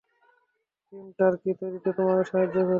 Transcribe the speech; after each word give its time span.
Gym, 0.93 1.07
turkey 1.17 1.51
তৈরিতে 1.59 1.89
তোমাকে 1.97 2.23
সাহায্য 2.31 2.55
করি। 2.57 2.69